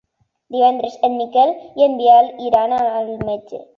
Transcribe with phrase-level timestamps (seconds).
[0.55, 3.63] Divendres en Miquel i en Biel iran al metge.